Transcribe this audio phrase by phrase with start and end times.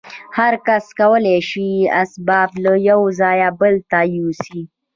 [0.37, 1.69] هر کس کولای شي
[2.03, 4.61] اسباب له یوه ځای بل ته یوسي